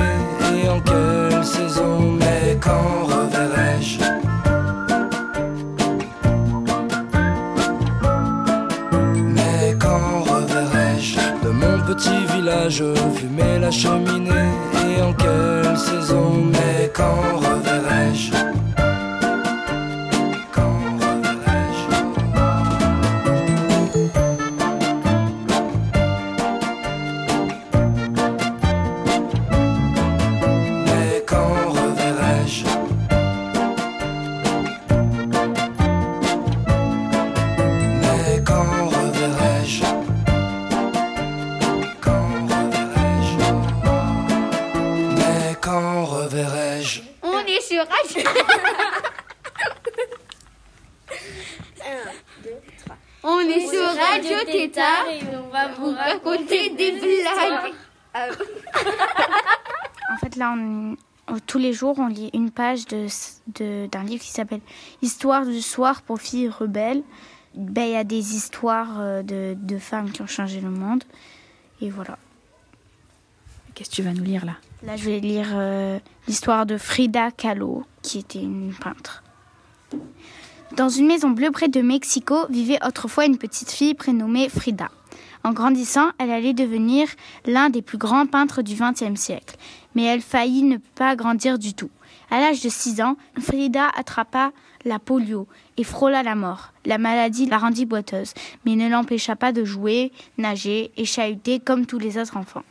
et 0.55 0.69
en 0.69 0.79
quelle 0.79 1.43
saison, 1.43 2.11
mais 2.19 2.57
quand 2.61 3.05
reverrai-je? 3.13 3.99
Mais 9.35 9.75
quand 9.79 10.21
reverrai-je? 10.31 11.17
De 11.43 11.49
mon 11.49 11.79
petit 11.87 12.25
village 12.33 12.83
fumer 13.15 13.59
la 13.59 13.71
cheminée. 13.71 14.51
Et 14.85 15.01
en 15.01 15.13
quelle 15.13 15.77
saison, 15.77 16.45
mais 16.53 16.89
quand 16.93 17.21
reverrai-je? 17.35 18.68
Tous 61.45 61.57
les 61.57 61.73
jours, 61.73 61.99
on 61.99 62.07
lit 62.07 62.29
une 62.33 62.51
page 62.51 62.85
d'un 62.85 63.07
de, 63.55 64.07
livre 64.07 64.23
qui 64.23 64.31
s'appelle 64.31 64.61
Histoire 65.01 65.45
du 65.45 65.61
soir 65.61 66.01
pour 66.01 66.21
filles 66.21 66.49
rebelles. 66.49 67.03
Ben, 67.55 67.83
il 67.83 67.91
y 67.91 67.95
a 67.95 68.03
des 68.03 68.35
histoires 68.35 68.99
euh, 68.99 69.23
de, 69.23 69.55
de, 69.59 69.77
femmes 69.77 70.11
qui 70.11 70.21
ont 70.21 70.27
changé 70.27 70.61
le 70.61 70.69
monde. 70.69 71.03
Et 71.81 71.89
voilà. 71.89 72.17
Qu'est-ce 73.73 73.89
que 73.89 73.95
tu 73.95 74.01
vas 74.01 74.13
nous 74.13 74.23
lire 74.23 74.45
là? 74.45 74.53
Là, 74.83 74.95
je 74.95 75.05
vais 75.05 75.19
lire 75.19 75.47
euh, 75.53 75.99
l'histoire 76.27 76.65
de 76.65 76.77
Frida 76.77 77.31
Kahlo, 77.31 77.85
qui 78.01 78.19
était 78.19 78.41
une 78.41 78.73
peintre. 78.73 79.23
Dans 80.75 80.89
une 80.89 81.07
maison 81.07 81.31
bleue 81.31 81.51
près 81.51 81.67
de 81.67 81.81
Mexico 81.81 82.45
vivait 82.49 82.77
autrefois 82.85 83.25
une 83.25 83.37
petite 83.37 83.71
fille 83.71 83.95
prénommée 83.95 84.49
Frida. 84.49 84.89
En 85.43 85.53
grandissant, 85.53 86.09
elle 86.17 86.31
allait 86.31 86.53
devenir 86.53 87.07
l'un 87.45 87.69
des 87.69 87.81
plus 87.81 87.97
grands 87.97 88.25
peintres 88.25 88.61
du 88.61 88.75
XXe 88.75 89.19
siècle, 89.19 89.55
mais 89.95 90.03
elle 90.03 90.21
faillit 90.21 90.63
ne 90.63 90.77
pas 90.77 91.15
grandir 91.15 91.59
du 91.59 91.73
tout. 91.73 91.89
À 92.31 92.39
l'âge 92.39 92.61
de 92.61 92.69
6 92.69 93.01
ans, 93.01 93.17
Frida 93.39 93.89
attrapa 93.95 94.51
la 94.85 94.99
polio 94.99 95.47
et 95.77 95.83
frôla 95.83 96.23
la 96.23 96.35
mort. 96.35 96.73
La 96.85 96.97
maladie 96.97 97.45
la 97.45 97.57
rendit 97.57 97.85
boiteuse, 97.85 98.33
mais 98.65 98.75
ne 98.75 98.89
l'empêcha 98.89 99.35
pas 99.35 99.51
de 99.51 99.65
jouer, 99.65 100.11
nager 100.37 100.91
et 100.95 101.05
chahuter 101.05 101.59
comme 101.59 101.85
tous 101.85 101.99
les 101.99 102.17
autres 102.17 102.37
enfants. 102.37 102.63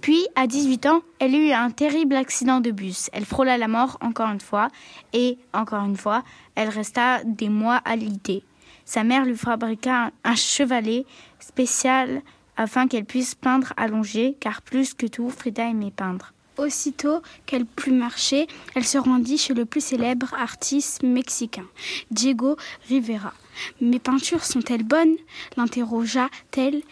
Puis, 0.00 0.26
à 0.34 0.46
18 0.46 0.86
ans, 0.86 1.00
elle 1.18 1.34
eut 1.34 1.52
un 1.52 1.70
terrible 1.70 2.16
accident 2.16 2.60
de 2.60 2.70
bus. 2.70 3.08
Elle 3.12 3.24
frôla 3.24 3.56
la 3.56 3.66
mort 3.66 3.96
encore 4.02 4.28
une 4.28 4.40
fois, 4.40 4.68
et 5.12 5.38
encore 5.54 5.84
une 5.84 5.96
fois, 5.96 6.22
elle 6.54 6.68
resta 6.68 7.24
des 7.24 7.48
mois 7.48 7.80
à 7.84 7.96
l'idée. 7.96 8.44
Sa 8.84 9.04
mère 9.04 9.24
lui 9.24 9.36
fabriqua 9.36 10.10
un 10.22 10.34
chevalet 10.34 11.06
spécial 11.40 12.22
afin 12.56 12.88
qu'elle 12.88 13.04
puisse 13.04 13.34
peindre 13.34 13.72
allongée, 13.76 14.36
car 14.40 14.62
plus 14.62 14.94
que 14.94 15.06
tout, 15.06 15.30
Frida 15.30 15.68
aimait 15.68 15.90
peindre. 15.90 16.32
Aussitôt 16.58 17.20
qu'elle 17.44 17.66
put 17.66 17.92
marcher, 17.92 18.46
elle 18.74 18.84
se 18.84 18.96
rendit 18.96 19.36
chez 19.36 19.52
le 19.52 19.66
plus 19.66 19.84
célèbre 19.84 20.32
artiste 20.32 21.02
mexicain, 21.02 21.66
Diego 22.10 22.56
Rivera. 22.88 23.34
Mes 23.82 23.98
peintures 23.98 24.44
sont-elles 24.44 24.82
bonnes? 24.82 25.16
l'interrogea-t-elle. 25.58 26.82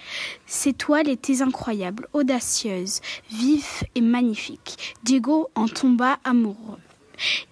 Ses 0.47 0.75
toiles 0.75 1.09
étaient 1.09 1.41
incroyables, 1.41 2.09
audacieuses, 2.13 3.01
vives 3.31 3.85
et 3.95 4.03
magnifiques. 4.03 4.95
Diego 5.03 5.49
en 5.55 5.67
tomba 5.67 6.19
amoureux. 6.25 6.79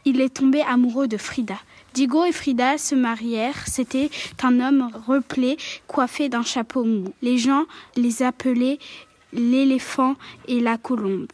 Il 0.04 0.21
est 0.21 0.35
tombé 0.35 0.61
amoureux 0.62 1.09
de 1.09 1.16
Frida. 1.16 1.59
Diego 1.95 2.25
et 2.25 2.33
Frida 2.33 2.79
se 2.79 2.95
marièrent. 2.95 3.67
C'était 3.67 4.11
un 4.43 4.61
homme 4.61 4.91
replé, 5.07 5.57
coiffé 5.87 6.29
d'un 6.29 6.43
chapeau 6.43 6.85
mou. 6.85 7.13
Les 7.21 7.37
gens 7.39 7.65
les 7.97 8.23
appelaient 8.23 8.79
l'éléphant 9.33 10.17
et 10.49 10.61
la 10.61 10.79
colombe. 10.79 11.27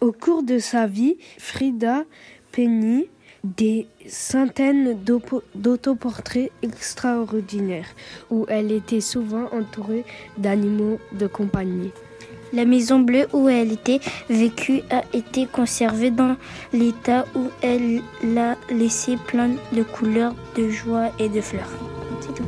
Au 0.00 0.12
cours 0.12 0.42
de 0.42 0.58
sa 0.58 0.86
vie, 0.86 1.16
Frida 1.38 2.04
peignit 2.50 3.08
des 3.44 3.88
centaines 4.06 4.98
d'autoportraits 5.54 6.52
extraordinaires 6.62 7.88
où 8.30 8.44
elle 8.48 8.70
était 8.70 9.00
souvent 9.00 9.48
entourée 9.52 10.04
d'animaux 10.38 11.00
de 11.12 11.26
compagnie. 11.26 11.90
La 12.52 12.66
maison 12.66 12.98
bleue 13.00 13.26
où 13.32 13.48
elle 13.48 13.72
était 13.72 14.00
vécue 14.28 14.82
a 14.90 15.02
été 15.14 15.46
conservée 15.46 16.10
dans 16.10 16.36
l'état 16.72 17.24
où 17.34 17.48
elle 17.62 18.02
l'a 18.22 18.56
laissé 18.70 19.16
plein 19.16 19.50
de 19.72 19.82
couleurs, 19.82 20.34
de 20.56 20.68
joie 20.68 21.10
et 21.18 21.30
de 21.30 21.40
fleurs. 21.40 21.72
C'est 22.20 22.34
tout. 22.34 22.44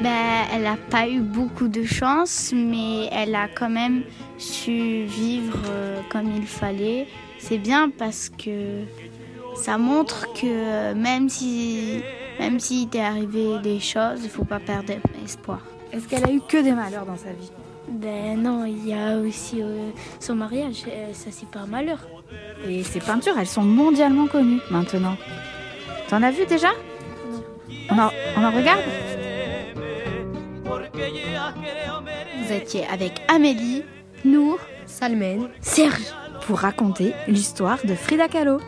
Ben, 0.00 0.44
elle 0.52 0.62
n'a 0.62 0.76
pas 0.90 1.08
eu 1.08 1.20
beaucoup 1.20 1.68
de 1.68 1.84
chance, 1.84 2.52
mais 2.54 3.08
elle 3.12 3.34
a 3.34 3.48
quand 3.48 3.70
même 3.70 4.02
su 4.38 5.04
vivre 5.04 5.58
euh, 5.66 6.00
comme 6.08 6.30
il 6.36 6.46
fallait. 6.46 7.06
C'est 7.38 7.58
bien 7.58 7.90
parce 7.90 8.30
que 8.30 8.82
ça 9.56 9.78
montre 9.78 10.26
que 10.34 10.92
même 10.94 11.28
si 11.28 12.00
même 12.38 12.60
si 12.60 12.86
t'est 12.86 13.00
arrivé 13.00 13.58
des 13.62 13.80
choses, 13.80 14.20
il 14.22 14.30
faut 14.30 14.44
pas 14.44 14.60
perdre 14.60 14.92
espoir. 15.24 15.60
Est-ce 15.92 16.06
qu'elle 16.06 16.24
a 16.24 16.30
eu 16.30 16.40
que 16.40 16.62
des 16.62 16.72
malheurs 16.72 17.06
dans 17.06 17.16
sa 17.16 17.30
vie? 17.30 17.50
Ben 17.88 18.40
non, 18.40 18.64
il 18.66 18.86
y 18.86 18.92
a 18.92 19.16
aussi 19.16 19.62
euh, 19.62 19.90
son 20.20 20.34
mariage, 20.34 20.84
euh, 20.86 21.12
ça 21.14 21.30
c'est 21.30 21.48
pas 21.48 21.60
un 21.60 21.66
malheur. 21.66 22.06
Et 22.68 22.84
ses 22.84 23.00
peintures, 23.00 23.34
elles 23.38 23.46
sont 23.46 23.62
mondialement 23.62 24.26
connues 24.26 24.60
maintenant. 24.70 25.16
T'en 26.08 26.22
as 26.22 26.30
vu 26.30 26.44
déjà? 26.44 26.68
On 27.90 27.98
en, 27.98 28.10
on 28.36 28.44
en 28.44 28.50
regarde? 28.50 28.82
Vous 32.42 32.52
étiez 32.52 32.86
avec 32.86 33.22
Amélie, 33.28 33.82
Nour, 34.24 34.58
Salmen, 34.86 35.48
Serge 35.60 36.12
pour 36.48 36.60
raconter 36.60 37.12
l'histoire 37.26 37.78
de 37.84 37.94
Frida 37.94 38.26
Kahlo. 38.26 38.58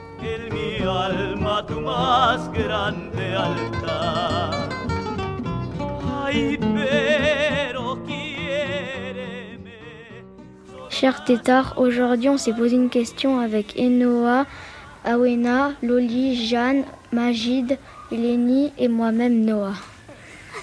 Cher 10.91 11.25
Tétard, 11.25 11.73
aujourd'hui 11.79 12.29
on 12.29 12.37
s'est 12.37 12.53
posé 12.53 12.77
une 12.77 12.91
question 12.91 13.41
avec 13.41 13.79
Enoa, 13.79 14.45
Awena, 15.07 15.73
Loli, 15.83 16.37
Jeanne, 16.37 16.85
Magid, 17.13 17.79
Eleni 18.13 18.75
et 18.77 18.89
moi-même 18.89 19.43
Noah. 19.43 19.73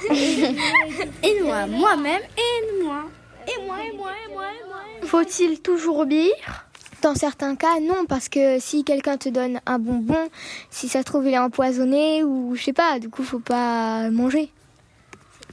et 0.12 1.42
moi, 1.42 1.66
moi-même 1.66 2.22
et 2.38 2.84
moi. 2.84 3.06
Et 3.48 3.66
moi, 3.66 3.78
et 3.84 3.98
moi, 3.98 4.12
et 4.12 4.32
moi, 4.32 4.44
et 4.52 4.68
moi. 4.68 4.78
Faut-il 5.02 5.62
toujours 5.62 5.98
obéir? 5.98 6.67
Dans 7.08 7.16
certains 7.16 7.56
cas, 7.56 7.80
non, 7.80 8.06
parce 8.06 8.28
que 8.28 8.60
si 8.60 8.84
quelqu'un 8.84 9.16
te 9.16 9.30
donne 9.30 9.62
un 9.66 9.80
bonbon, 9.80 10.28
si 10.70 10.90
ça 10.90 11.00
se 11.00 11.06
trouve 11.06 11.26
il 11.26 11.36
est 11.36 11.38
empoisonné 11.38 12.22
ou 12.26 12.54
je 12.54 12.62
sais 12.62 12.74
pas, 12.74 13.00
du 13.00 13.08
coup 13.08 13.24
faut 13.24 13.40
pas 13.40 14.10
manger. 14.10 14.50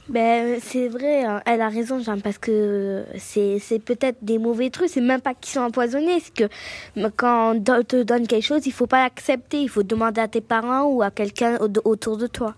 Ben, 0.09 0.59
c'est 0.61 0.89
vrai, 0.89 1.23
hein. 1.23 1.41
elle 1.45 1.61
a 1.61 1.69
raison, 1.69 2.01
parce 2.21 2.39
que 2.39 3.05
c'est, 3.17 3.59
c'est 3.59 3.79
peut-être 3.79 4.17
des 4.21 4.37
mauvais 4.37 4.69
trucs, 4.69 4.89
c'est 4.89 4.99
même 4.99 5.21
pas 5.21 5.33
qu'ils 5.33 5.53
sont 5.53 5.61
empoisonnés, 5.61 6.19
c'est 6.19 6.33
que 6.33 7.07
quand 7.15 7.55
on 7.55 7.83
te 7.83 8.03
donne 8.03 8.27
quelque 8.27 8.43
chose, 8.43 8.67
il 8.67 8.73
faut 8.73 8.85
pas 8.85 9.03
l'accepter, 9.03 9.61
il 9.61 9.69
faut 9.69 9.83
demander 9.83 10.19
à 10.19 10.27
tes 10.27 10.41
parents 10.41 10.83
ou 10.83 11.03
à 11.03 11.09
quelqu'un 11.09 11.57
autour 11.85 12.17
de 12.17 12.27
toi. 12.27 12.53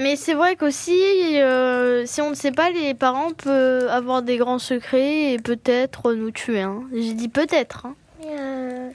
Mais 0.00 0.16
c'est 0.16 0.34
vrai 0.34 0.56
qu'aussi, 0.56 1.00
euh, 1.40 2.06
si 2.06 2.20
on 2.20 2.30
ne 2.30 2.34
sait 2.34 2.52
pas, 2.52 2.70
les 2.70 2.94
parents 2.94 3.32
peuvent 3.32 3.88
avoir 3.88 4.22
des 4.22 4.36
grands 4.36 4.58
secrets 4.58 5.32
et 5.32 5.38
peut-être 5.38 6.12
nous 6.12 6.30
tuer. 6.30 6.60
Hein. 6.60 6.84
J'ai 6.92 7.14
dit 7.14 7.28
peut-être. 7.28 7.86
Hein. 7.86 7.94
Euh, 8.26 8.90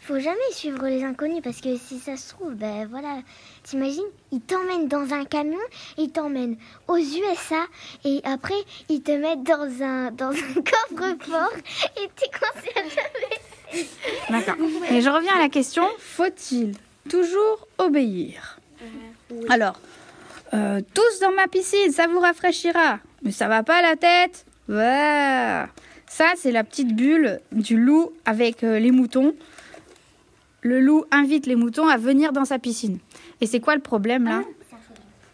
faut 0.00 0.18
jamais 0.18 0.38
suivre 0.50 0.86
les 0.86 1.04
inconnus 1.04 1.40
parce 1.42 1.60
que 1.60 1.76
si 1.76 1.98
ça 1.98 2.16
se 2.16 2.30
trouve, 2.30 2.54
ben 2.54 2.86
voilà, 2.90 3.20
t'imagines, 3.62 4.02
ils 4.32 4.40
t'emmènent 4.40 4.88
dans 4.88 5.14
un 5.14 5.24
camion, 5.24 5.60
ils 5.96 6.10
t'emmènent 6.10 6.56
aux 6.88 6.96
USA 6.96 7.64
et 8.04 8.20
après 8.24 8.54
ils 8.88 9.02
te 9.02 9.12
mettent 9.12 9.44
dans 9.44 9.82
un 9.82 10.10
dans 10.10 10.30
un 10.30 10.54
coffre-fort 10.96 11.52
et 11.96 12.10
t'es 12.16 12.30
coincé 12.36 12.70
à 12.74 12.82
jamais. 12.82 13.88
D'accord. 14.28 14.56
Et 14.90 15.00
je 15.00 15.08
reviens 15.08 15.36
à 15.36 15.38
la 15.38 15.48
question 15.48 15.84
faut-il 15.98 16.74
toujours 17.08 17.68
obéir? 17.78 18.58
Alors, 19.48 19.78
euh, 20.54 20.80
tous 20.94 21.20
dans 21.20 21.32
ma 21.32 21.48
piscine, 21.48 21.92
ça 21.92 22.06
vous 22.06 22.20
rafraîchira. 22.20 22.98
Mais 23.22 23.30
ça 23.30 23.48
va 23.48 23.62
pas 23.62 23.82
la 23.82 23.96
tête 23.96 24.44
ouais. 24.68 25.64
Ça, 26.06 26.26
c'est 26.36 26.52
la 26.52 26.62
petite 26.62 26.94
bulle 26.94 27.40
du 27.52 27.78
loup 27.78 28.12
avec 28.26 28.64
euh, 28.64 28.78
les 28.78 28.90
moutons 28.90 29.34
le 30.62 30.80
loup 30.80 31.04
invite 31.10 31.46
les 31.46 31.56
moutons 31.56 31.88
à 31.88 31.96
venir 31.96 32.32
dans 32.32 32.44
sa 32.44 32.58
piscine. 32.58 32.98
Et 33.40 33.46
c'est 33.46 33.60
quoi 33.60 33.74
le 33.74 33.80
problème 33.80 34.24
là? 34.24 34.42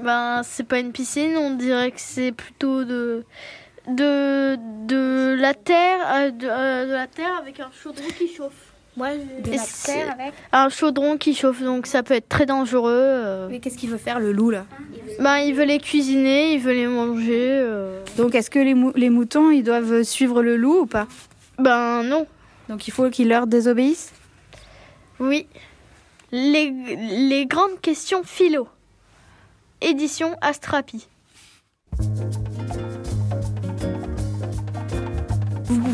Ben, 0.00 0.42
c'est 0.42 0.64
pas 0.64 0.78
une 0.78 0.92
piscine, 0.92 1.37
on 1.37 1.54
dirait 1.54 1.90
que 1.90 2.00
c'est 2.00 2.32
plutôt 2.32 2.84
de 2.84 3.25
de 3.88 5.34
la 5.38 5.54
terre 5.54 6.00
euh, 6.14 6.30
de, 6.30 6.92
la 6.92 7.06
terre 7.06 7.37
avec 7.38 7.58
un 7.60 7.70
chaudron 7.82 8.04
qui 8.18 8.28
chauffe. 8.28 8.67
Ouais, 8.99 9.19
de 9.43 9.50
la 9.50 9.62
terre 9.85 10.12
avec 10.12 10.35
un 10.52 10.69
chaudron 10.69 11.17
qui 11.17 11.35
chauffe, 11.35 11.62
donc 11.62 11.87
ça 11.87 12.02
peut 12.02 12.14
être 12.14 12.28
très 12.28 12.47
dangereux. 12.47 12.93
Euh. 12.95 13.49
Mais 13.50 13.61
qu'est-ce 13.61 13.78
qu'il 13.78 13.90
veut 13.90 13.99
faire 13.99 14.19
le 14.19 14.33
loup 14.33 14.50
là? 14.50 14.64
Ben, 15.21 15.38
il 15.38 15.55
veut 15.55 15.64
les 15.64 15.78
cuisiner, 15.78 16.55
il 16.55 16.61
veut 16.61 16.73
les 16.73 16.87
manger. 16.87 17.64
Donc 18.17 18.35
est-ce 18.35 18.50
que 18.50 18.59
les, 18.59 18.75
les 18.97 19.11
moutons 19.11 19.50
ils 19.50 19.62
doivent 19.62 20.02
suivre 20.02 20.43
le 20.43 20.57
loup 20.57 20.81
ou 20.81 20.87
pas? 20.87 21.07
Ben 21.59 22.02
non. 22.02 22.26
Donc 22.69 22.88
il 22.88 22.90
faut 22.90 23.09
qu'ils 23.11 23.28
leur 23.28 23.47
désobéissent 23.47 24.12
oui. 25.21 25.47
Les, 26.31 26.71
les 26.71 27.47
grandes 27.47 27.81
questions 27.81 28.23
philo. 28.23 28.69
Édition 29.81 30.37
Astrapi. 30.40 31.09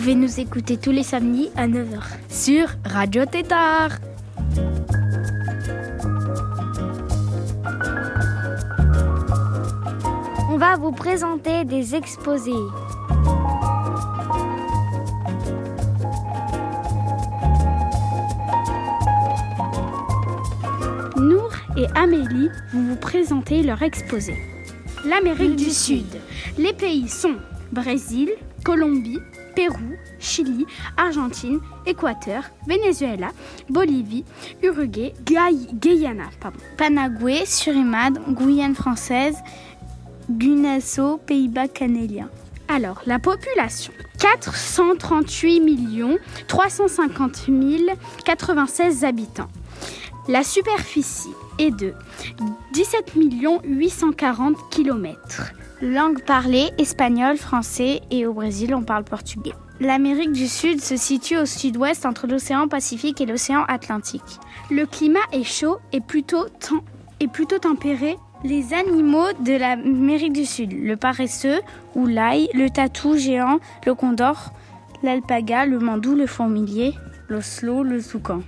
Pouvez 0.04 0.16
nous 0.16 0.38
écouter 0.38 0.76
tous 0.76 0.90
les 0.90 1.02
samedis 1.02 1.48
à 1.56 1.66
9h 1.66 2.02
sur 2.28 2.68
Radio 2.84 3.24
Tétard. 3.24 3.88
On 10.50 10.58
va 10.58 10.76
vous 10.76 10.92
présenter 10.92 11.64
des 11.64 11.94
exposés. 11.94 12.52
et 21.76 21.86
Amélie 21.94 22.50
vont 22.74 22.82
vous 22.82 22.96
présenter 22.96 23.62
leur 23.62 23.82
exposé. 23.82 24.34
L'Amérique 25.06 25.56
du 25.56 25.70
Sud. 25.70 26.20
Les 26.58 26.74
pays 26.74 27.08
sont 27.08 27.36
Brésil, 27.72 28.30
Colombie, 28.64 29.18
Pérou, 29.54 29.93
Chili, 30.24 30.66
Argentine, 30.96 31.60
Équateur, 31.86 32.42
Venezuela, 32.66 33.28
Bolivie, 33.68 34.24
Uruguay, 34.62 35.12
Guyana, 35.24 36.24
pardon. 36.40 36.58
Panagoué, 36.76 37.46
Suriname, 37.46 38.18
Guyane 38.30 38.74
française, 38.74 39.36
Gunasso, 40.30 41.18
Pays-Bas 41.18 41.68
canadiens. 41.68 42.28
Alors, 42.68 43.02
la 43.06 43.18
population 43.18 43.92
438 44.18 46.18
350 46.48 47.46
096 48.24 49.04
habitants. 49.04 49.48
La 50.28 50.42
superficie 50.42 51.28
est 51.58 51.70
de 51.70 51.92
17 52.72 53.12
840 53.64 54.56
km. 54.70 55.52
Langue 55.82 56.24
parlée, 56.24 56.70
espagnol, 56.78 57.36
français 57.36 58.00
et 58.10 58.26
au 58.26 58.32
Brésil 58.32 58.74
on 58.74 58.82
parle 58.82 59.04
portugais. 59.04 59.52
L'Amérique 59.80 60.32
du 60.32 60.46
Sud 60.46 60.80
se 60.80 60.96
situe 60.96 61.36
au 61.36 61.46
sud-ouest 61.46 62.06
entre 62.06 62.26
l'océan 62.26 62.68
Pacifique 62.68 63.20
et 63.20 63.26
l'océan 63.26 63.64
Atlantique. 63.68 64.38
Le 64.70 64.86
climat 64.86 65.18
est 65.32 65.44
chaud 65.44 65.78
et 65.92 66.00
plutôt, 66.00 66.46
et 67.20 67.28
plutôt 67.28 67.58
tempéré. 67.58 68.16
Les 68.44 68.74
animaux 68.74 69.32
de 69.40 69.56
l'Amérique 69.56 70.32
du 70.34 70.44
Sud, 70.44 70.72
le 70.72 70.96
paresseux 70.96 71.60
ou 71.94 72.06
l'ail, 72.06 72.48
le 72.54 72.68
tatou 72.68 73.16
géant, 73.16 73.58
le 73.86 73.94
condor, 73.94 74.52
l'alpaga, 75.02 75.66
le 75.66 75.78
mandou, 75.78 76.14
le 76.14 76.26
fourmilier, 76.26 76.94
l'oslo, 77.28 77.82
le 77.82 78.02
toucan 78.02 78.42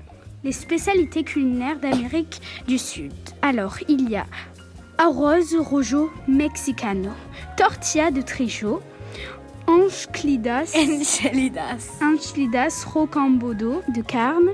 les 0.47 0.53
spécialités 0.53 1.25
culinaires 1.25 1.81
d'Amérique 1.81 2.41
du 2.69 2.79
Sud. 2.79 3.13
Alors, 3.43 3.79
il 3.89 4.09
y 4.09 4.15
a 4.17 4.27
arroz 4.97 5.57
rojo 5.59 6.09
mexicano, 6.29 7.11
tortilla 7.57 8.13
de 8.13 8.23
trijo, 8.23 8.81
enchiladas, 9.67 10.73
enchiladas, 12.01 12.85
rocambodo 12.85 13.83
de 13.89 14.03
carne, 14.03 14.53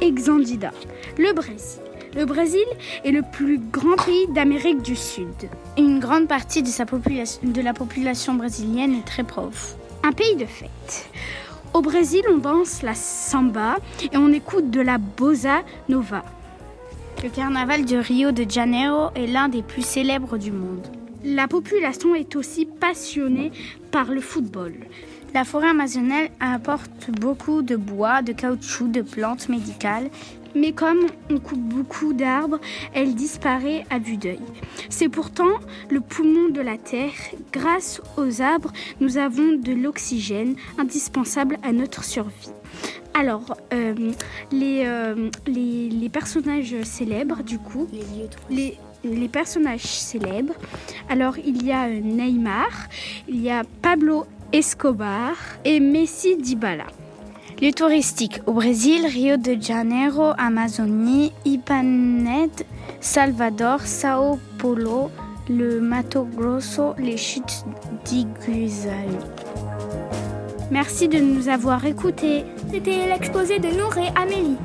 exandida. 0.00 0.72
Le 1.18 1.32
Brésil. 1.32 1.80
Le 2.14 2.24
Brésil 2.24 2.64
est 3.04 3.10
le 3.10 3.22
plus 3.22 3.58
grand 3.58 3.96
pays 4.02 4.26
d'Amérique 4.28 4.80
du 4.80 4.96
Sud. 4.96 5.50
Une 5.76 5.98
grande 5.98 6.28
partie 6.28 6.62
de, 6.62 6.68
sa 6.68 6.86
population, 6.86 7.40
de 7.42 7.60
la 7.60 7.74
population 7.74 8.34
brésilienne 8.34 8.94
est 8.94 9.06
très 9.06 9.22
pauvre. 9.24 9.76
Un 10.02 10.12
pays 10.12 10.36
de 10.36 10.46
fête. 10.46 11.10
Au 11.74 11.82
Brésil, 11.82 12.22
on 12.32 12.38
danse 12.38 12.82
la 12.82 12.94
samba 12.94 13.76
et 14.00 14.16
on 14.16 14.32
écoute 14.32 14.70
de 14.70 14.80
la 14.80 14.96
bossa 14.96 15.62
nova. 15.90 16.24
Le 17.22 17.28
carnaval 17.28 17.84
de 17.84 17.96
Rio 17.96 18.32
de 18.32 18.50
Janeiro 18.50 19.10
est 19.14 19.26
l'un 19.26 19.50
des 19.50 19.62
plus 19.62 19.84
célèbres 19.84 20.38
du 20.38 20.52
monde. 20.52 20.86
La 21.24 21.48
population 21.48 22.14
est 22.14 22.36
aussi 22.36 22.66
passionnée 22.66 23.52
par 23.96 24.12
le 24.12 24.20
football. 24.20 24.74
La 25.32 25.44
forêt 25.44 25.70
amazonienne 25.70 26.28
apporte 26.38 27.10
beaucoup 27.12 27.62
de 27.62 27.76
bois, 27.76 28.20
de 28.20 28.32
caoutchouc, 28.32 28.88
de 28.88 29.00
plantes 29.00 29.48
médicales 29.48 30.10
mais 30.54 30.72
comme 30.72 31.00
on 31.30 31.38
coupe 31.38 31.60
beaucoup 31.60 32.14
d'arbres, 32.14 32.58
elle 32.94 33.14
disparaît 33.14 33.84
à 33.90 33.98
vue 33.98 34.16
d'œil. 34.16 34.40
C'est 34.88 35.10
pourtant 35.10 35.60
le 35.90 36.00
poumon 36.00 36.48
de 36.48 36.62
la 36.62 36.78
Terre. 36.78 37.12
Grâce 37.52 38.00
aux 38.16 38.40
arbres, 38.40 38.72
nous 39.00 39.18
avons 39.18 39.52
de 39.52 39.72
l'oxygène 39.72 40.56
indispensable 40.78 41.58
à 41.62 41.72
notre 41.72 42.04
survie. 42.04 42.52
Alors, 43.12 43.56
euh, 43.72 44.12
euh, 44.54 45.30
les, 45.46 45.88
les, 45.90 46.08
personnages 46.08 46.76
célèbres, 46.84 47.42
du 47.42 47.58
coup, 47.58 47.86
les, 48.50 48.78
les, 49.06 49.28
personnages 49.28 49.82
célèbres, 49.82 50.54
alors 51.08 51.38
il 51.38 51.64
y 51.64 51.72
a 51.72 51.88
Neymar, 51.88 52.88
il 53.28 53.40
y 53.42 53.50
a 53.50 53.62
Pablo 53.82 54.26
Escobar 54.52 55.34
et 55.64 55.80
Messi 55.80 56.36
Dybala. 56.36 56.86
Lieux 57.60 57.72
touristiques 57.72 58.40
au 58.46 58.52
Brésil, 58.52 59.06
Rio 59.06 59.38
de 59.38 59.56
Janeiro, 59.60 60.32
Amazonie, 60.36 61.32
Ipanema, 61.44 62.48
Salvador, 63.00 63.80
Sao 63.80 64.38
Paulo, 64.58 65.10
le 65.48 65.80
Mato 65.80 66.24
Grosso, 66.24 66.94
les 66.98 67.16
chutes 67.16 67.64
d'Iguaçu. 68.04 68.88
Merci 70.70 71.08
de 71.08 71.18
nous 71.18 71.48
avoir 71.48 71.84
écoutés. 71.86 72.44
C'était 72.72 73.06
l'exposé 73.06 73.58
de 73.58 73.68
Nour 73.68 73.96
et 73.98 74.08
Amélie. 74.20 74.56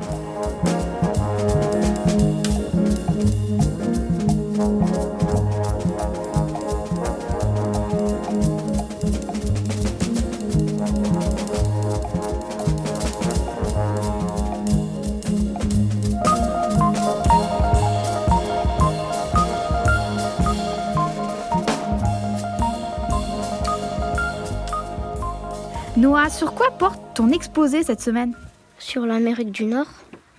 Noah, 25.97 26.29
sur 26.29 26.53
quoi 26.53 26.71
porte 26.71 26.99
ton 27.13 27.31
exposé 27.31 27.83
cette 27.83 28.01
semaine? 28.01 28.33
Sur 28.79 29.05
l'Amérique 29.05 29.51
du 29.51 29.65
Nord. 29.65 29.85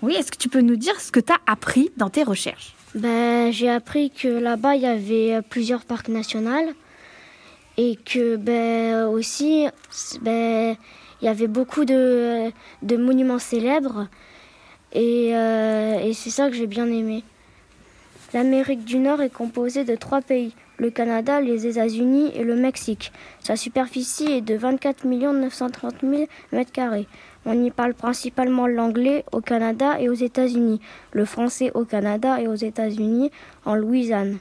Oui, 0.03 0.15
est-ce 0.15 0.33
que 0.33 0.37
tu 0.37 0.49
peux 0.49 0.61
nous 0.61 0.77
dire 0.77 1.01
ce 1.01 1.13
que 1.13 1.21
tu 1.21 1.33
as 1.33 1.39
appris 1.47 1.93
dans 1.97 2.11
tes 2.11 2.25
recherches? 2.25 2.75
Ben, 2.95 3.53
J'ai 3.53 3.71
appris 3.71 4.11
que 4.11 4.29
là-bas, 4.29 4.77
il 4.77 4.83
y 4.83 4.87
avait 4.87 5.41
plusieurs 5.43 5.85
parcs 5.85 6.09
nationaux 6.09 6.73
et 7.77 7.97
que 7.97 8.37
ben, 8.37 9.07
aussi, 9.07 9.67
ben, 10.21 10.77
il 11.21 11.25
y 11.25 11.29
avait 11.29 11.47
beaucoup 11.47 11.85
de, 11.85 12.51
de 12.83 12.97
monuments 12.97 13.39
célèbres 13.39 14.09
et, 14.93 15.31
euh, 15.35 15.99
et 16.01 16.13
c'est 16.13 16.31
ça 16.31 16.51
que 16.51 16.57
j'ai 16.57 16.67
bien 16.67 16.87
aimé. 16.87 17.25
L'Amérique 18.35 18.85
du 18.85 18.99
Nord 18.99 19.21
est 19.21 19.33
composée 19.33 19.85
de 19.85 19.95
trois 19.95 20.23
pays, 20.23 20.55
le 20.79 20.91
Canada, 20.91 21.41
les 21.41 21.67
États-Unis 21.67 22.31
et 22.35 22.45
le 22.45 22.57
Mexique. 22.57 23.13
Sa 23.41 23.57
superficie 23.57 24.31
est 24.31 24.41
de 24.41 24.55
24 24.55 25.05
930 25.07 25.95
000 26.03 26.25
m2. 26.53 27.07
On 27.45 27.65
y 27.65 27.71
parle 27.71 27.95
principalement 27.95 28.69
l'anglais 28.69 29.25
au 29.33 29.41
Canada 29.41 30.01
et 30.01 30.09
aux 30.09 30.15
États-Unis, 30.15 30.81
le 31.13 31.25
français 31.25 31.73
au 31.75 31.85
Canada 31.85 32.41
et 32.41 32.47
aux 32.47 32.55
États-Unis, 32.55 33.33
en 33.65 33.75
Louisiane, 33.75 34.39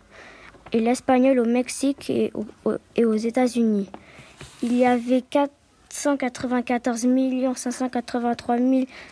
et 0.71 0.79
l'espagnol 0.79 1.39
au 1.39 1.45
Mexique 1.45 2.09
et, 2.09 2.31
aux 2.33 3.15
États-Unis. 3.15 3.89
Il 4.61 4.77
y 4.77 4.85
avait 4.85 5.21
494 5.21 7.07
583 7.55 8.57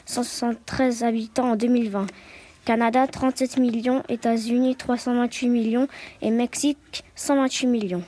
173 0.06 1.04
habitants 1.04 1.52
en 1.52 1.56
2020. 1.56 2.06
Canada 2.66 3.08
37 3.08 3.58
millions, 3.58 4.04
États-Unis 4.10 4.76
328 4.76 5.50
millions 5.50 5.88
et 6.22 6.30
Mexique 6.30 7.04
128 7.16 7.66
millions. 7.66 8.04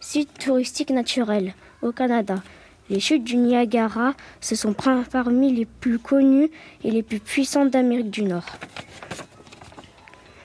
Site 0.00 0.36
touristique 0.40 0.90
naturel 0.90 1.54
au 1.82 1.92
Canada. 1.92 2.42
Les 2.92 3.00
chutes 3.00 3.24
du 3.24 3.38
Niagara, 3.38 4.12
ce 4.42 4.54
sont 4.54 4.74
parmi 4.74 5.50
les 5.50 5.64
plus 5.64 5.98
connues 5.98 6.50
et 6.84 6.90
les 6.90 7.02
plus 7.02 7.20
puissantes 7.20 7.70
d'Amérique 7.70 8.10
du 8.10 8.22
Nord. 8.22 8.44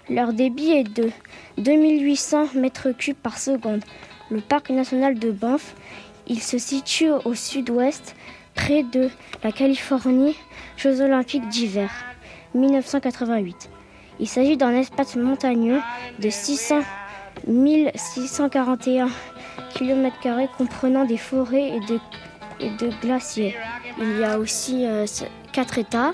Leur 0.10 0.32
débit 0.32 0.72
est 0.72 0.86
de 0.86 1.10
2800 1.58 2.54
mètres 2.56 2.92
cubes 2.92 3.18
par 3.18 3.38
seconde. 3.38 3.84
Le 4.32 4.40
parc 4.40 4.70
national 4.70 5.20
de 5.20 5.30
Banff, 5.30 5.76
il 6.26 6.42
se 6.42 6.58
situe 6.58 7.10
au 7.10 7.34
sud-ouest, 7.34 8.16
près 8.56 8.84
de 8.84 9.10
la 9.44 9.52
Californie, 9.52 10.38
Jeux 10.78 11.02
olympiques 11.02 11.50
d'hiver. 11.50 11.92
1988. 12.56 13.70
Il 14.22 14.28
s'agit 14.30 14.56
d'un 14.56 14.72
espace 14.72 15.18
montagneux 15.18 15.82
de 16.20 16.30
600 16.30 16.80
641 17.96 19.10
km 19.74 20.18
comprenant 20.58 21.06
des 21.06 21.18
forêts 21.18 21.70
et 21.70 21.80
de, 21.82 22.00
et 22.60 22.70
de, 22.70 22.90
glaciers. 23.02 23.56
Il 24.00 24.20
y 24.20 24.24
a 24.24 24.40
aussi 24.40 24.86
euh, 24.86 25.06
quatre 25.52 25.78
États. 25.78 26.14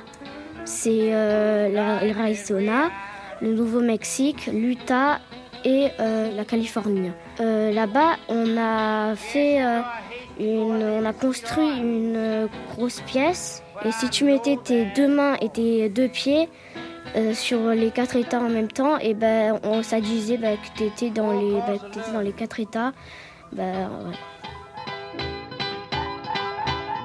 C'est 0.66 1.10
euh, 1.14 1.70
l'Arizona, 1.70 2.90
le 3.42 3.54
Nouveau-Mexique, 3.54 4.50
l'Utah 4.52 5.20
et 5.66 5.90
euh, 6.00 6.32
la 6.36 6.46
Californie. 6.46 7.12
Là-bas, 7.40 8.18
on 8.30 8.58
a 8.58 9.16
fait 9.16 9.60
on 10.40 11.06
a 11.06 11.14
construit 11.14 11.78
une 11.78 12.48
grosse 12.72 13.02
pièce 13.02 13.62
et 13.86 13.92
si 13.92 14.10
tu 14.10 14.24
mettais 14.24 14.58
tes 14.64 14.86
deux 14.96 15.08
mains 15.08 15.36
et 15.42 15.50
tes 15.50 15.90
deux 15.90 16.08
pieds 16.08 16.48
sur 17.34 17.70
les 17.70 17.92
quatre 17.92 18.16
états 18.16 18.40
en 18.40 18.50
même 18.50 18.72
temps, 18.72 18.98
et 18.98 19.14
ben 19.14 19.60
on, 19.64 19.84
ça 19.84 20.00
disait 20.00 20.38
bah, 20.38 20.56
que 20.56 20.78
tu 20.78 20.84
étais, 20.86 21.10
dans 21.10 21.32
les, 21.32 21.60
bah, 21.60 22.02
dans 22.14 22.22
les 22.22 22.32
quatre 22.32 22.60
états. 22.60 22.94
Ben. 23.52 23.90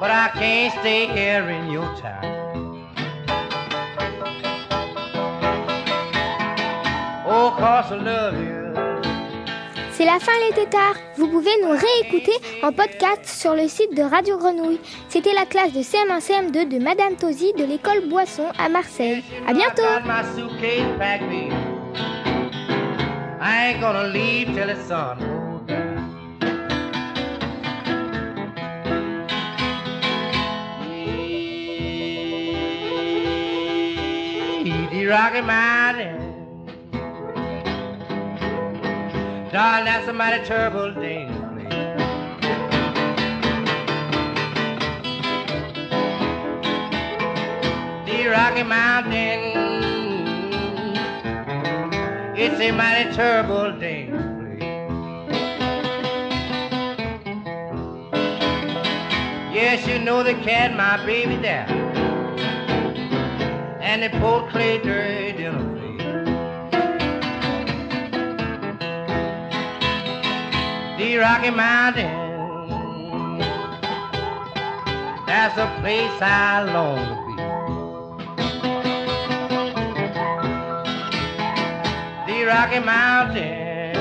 But 0.00 0.10
I 0.12 0.30
can't 0.34 0.72
stay 0.80 1.06
here 1.06 1.50
in 1.50 1.72
your 1.72 1.88
town. 1.96 2.86
Oh, 7.26 7.50
cause 7.58 7.90
I 7.90 7.96
love 7.96 8.34
you. 8.38 8.58
C'est 9.90 10.04
la 10.04 10.20
fin 10.20 10.30
les 10.46 10.54
tétards. 10.54 10.94
Vous 11.16 11.26
pouvez 11.26 11.50
nous 11.60 11.70
réécouter 11.70 12.30
en 12.62 12.70
podcast 12.70 13.24
sur 13.26 13.56
le 13.56 13.66
site 13.66 13.96
de 13.96 14.02
Radio 14.02 14.38
Grenouille. 14.38 14.78
C'était 15.08 15.34
la 15.34 15.44
classe 15.44 15.72
de 15.72 15.80
CM1 15.80 16.20
CM2 16.20 16.68
de 16.68 16.78
Madame 16.78 17.16
Tosi 17.16 17.52
de 17.54 17.64
l'école 17.64 18.08
Boisson 18.08 18.46
à 18.56 18.68
Marseille. 18.68 19.24
À 19.48 19.52
bientôt. 19.52 19.82
Darling, 39.50 39.86
that's 39.86 40.06
a 40.06 40.12
mighty 40.12 40.44
terrible 40.44 40.92
play. 40.92 41.24
The 48.04 48.26
Rocky 48.28 48.62
Mountain, 48.64 49.40
it's 52.36 52.60
a 52.60 52.70
mighty 52.72 53.10
terrible 53.14 53.72
play. 53.78 54.10
Yes, 59.54 59.86
you 59.88 59.98
know 59.98 60.22
the 60.22 60.34
cat, 60.34 60.76
my 60.76 61.02
baby 61.06 61.36
there, 61.36 61.66
and 63.88 64.02
the 64.02 64.10
poor 64.18 64.46
clay 64.50 64.76
dirt 64.82 65.40
in 65.40 65.46
a 65.46 65.78
the 70.98 71.16
Rocky 71.16 71.48
Mountain. 71.48 72.28
That's 75.26 75.56
a 75.56 75.68
place 75.80 76.20
I 76.20 76.64
long 76.70 76.98
to 77.08 77.14
be. 82.26 82.30
The 82.30 82.44
Rocky 82.44 82.80
Mountain. 82.80 83.94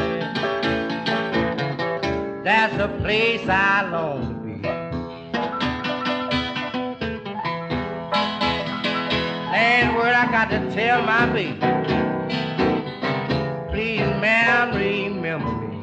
That's 2.43 2.75
a 2.75 2.89
place 3.01 3.47
I 3.47 3.87
long 3.89 4.26
got 10.37 10.51
to 10.51 10.59
tell 10.71 11.01
my 11.01 11.25
baby. 11.33 11.57
Please, 13.71 14.07
ma'am, 14.21 14.71
remember 14.71 15.49
me. 15.49 15.81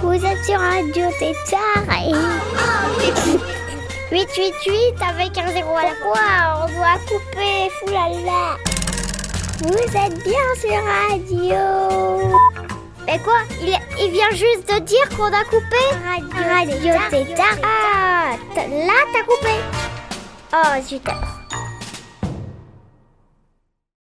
Vous 0.00 0.24
êtes 0.24 0.44
sur 0.46 0.58
Radio 0.58 1.10
Tétard 1.18 1.90
et 1.92 2.14
888 4.16 4.94
avec 5.10 5.36
un 5.36 5.48
zéro 5.52 5.76
à 5.76 5.82
la 5.82 5.94
fois, 5.96 6.64
on 6.64 6.68
doit 6.74 6.98
couper, 7.06 7.68
foulala. 7.80 8.56
Vous 9.58 9.94
êtes 9.94 10.24
bien 10.24 10.48
sur 10.58 10.80
Radio. 11.04 12.55
Mais 13.06 13.18
quoi? 13.20 13.38
Il, 13.60 14.10
vient 14.10 14.30
juste 14.30 14.68
de 14.68 14.78
dire 14.80 15.08
qu'on 15.16 15.26
a 15.26 15.44
coupé? 15.44 15.76
Radio, 16.04 16.92
Radio 16.92 16.94
Tétard. 17.10 17.56
Ah, 17.62 18.36
là 18.56 18.94
t'as 19.12 19.22
coupé. 19.22 19.54
Oh, 20.52 20.82
super. 20.84 21.35